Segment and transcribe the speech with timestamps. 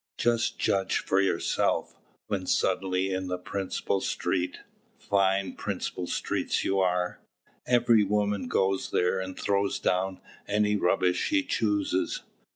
[0.17, 1.95] Just judge for yourself,
[2.25, 4.57] when suddenly in the principal street"
[5.09, 7.19] "Fine principal streets yours are!
[7.67, 12.23] Every woman goes there and throws down any rubbish she chooses."